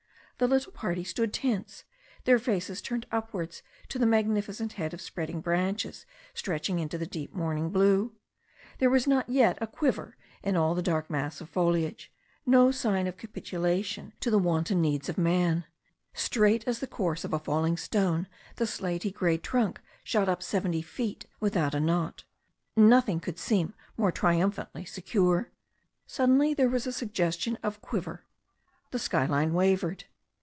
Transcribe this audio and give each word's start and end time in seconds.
The 0.37 0.47
little 0.47 0.71
party 0.71 1.03
stood 1.03 1.33
tense, 1.33 1.83
their 2.23 2.39
faces 2.39 2.81
turned 2.81 3.05
upwards 3.11 3.61
to 3.89 3.99
the 3.99 4.07
magnificent 4.07 4.73
head 4.73 4.91
of 4.91 4.99
spreading 4.99 5.39
branches 5.39 6.03
stretched 6.33 6.71
into 6.71 6.97
the 6.97 7.05
deep 7.05 7.31
morning 7.31 7.69
blue. 7.69 8.13
There 8.79 8.89
was 8.89 9.05
not 9.05 9.29
yet 9.29 9.59
a 9.61 9.67
quiver 9.67 10.17
in 10.41 10.55
all 10.57 10.73
the 10.73 10.81
dark 10.81 11.11
mass 11.11 11.41
of 11.41 11.49
foliage, 11.51 12.11
no 12.43 12.71
sign 12.71 13.05
of 13.05 13.17
capitulation 13.17 14.13
to 14.19 14.31
the 14.31 14.39
wan 14.39 14.63
THE 14.63 14.69
STORY 14.69 14.79
OF 14.79 14.79
A 14.79 14.81
NEW 14.81 14.81
ZEALAND 14.93 15.07
RIVER 15.07 15.37
59 15.43 15.43
ton 15.43 15.51
needs 15.51 15.53
of 15.53 15.53
man. 15.53 15.65
Straight 16.15 16.67
as 16.67 16.79
the 16.79 16.87
course 16.95 17.23
of 17.23 17.33
a 17.33 17.37
falling 17.37 17.77
stone 17.77 18.27
the 18.55 18.65
slaty 18.65 19.11
grey 19.13 19.37
trunk 19.37 19.79
shot 20.03 20.27
up 20.27 20.41
seventy 20.41 20.81
feet 20.81 21.27
without 21.39 21.75
a 21.75 21.79
knot. 21.79 22.23
Nothing 22.75 23.19
could 23.19 23.37
seem 23.37 23.75
more 23.95 24.11
triumphantly 24.11 24.85
secure. 24.85 25.51
Suddenly 26.07 26.55
there 26.55 26.67
was 26.67 26.87
a 26.87 26.91
suggestion 26.91 27.59
of 27.61 27.79
quiver. 27.83 28.25
The 28.89 28.97
sky 28.97 29.27
line 29.27 29.53
wavered. 29.53 30.05